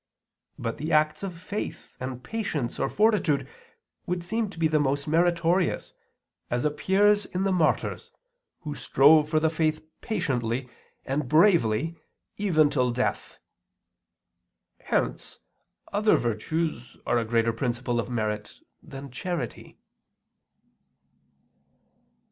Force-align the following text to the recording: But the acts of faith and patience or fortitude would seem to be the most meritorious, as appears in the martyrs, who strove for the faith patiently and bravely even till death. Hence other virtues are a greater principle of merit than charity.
But 0.57 0.77
the 0.79 0.91
acts 0.91 1.21
of 1.21 1.37
faith 1.37 1.95
and 1.99 2.23
patience 2.23 2.79
or 2.79 2.89
fortitude 2.89 3.47
would 4.07 4.23
seem 4.23 4.49
to 4.49 4.57
be 4.57 4.67
the 4.67 4.79
most 4.79 5.07
meritorious, 5.07 5.93
as 6.49 6.65
appears 6.65 7.27
in 7.27 7.43
the 7.43 7.51
martyrs, 7.51 8.09
who 8.61 8.73
strove 8.73 9.29
for 9.29 9.39
the 9.39 9.51
faith 9.51 9.85
patiently 10.01 10.67
and 11.05 11.29
bravely 11.29 11.99
even 12.35 12.71
till 12.71 12.89
death. 12.89 13.37
Hence 14.79 15.37
other 15.93 16.15
virtues 16.15 16.97
are 17.05 17.19
a 17.19 17.23
greater 17.23 17.53
principle 17.53 17.99
of 17.99 18.09
merit 18.09 18.55
than 18.81 19.11
charity. 19.11 19.77